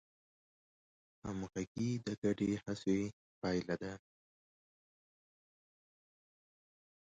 همغږي 1.25 1.89
د 2.05 2.07
ګډې 2.21 2.51
هڅې 2.63 2.97
پایله 3.39 3.75
ده. 3.81 3.93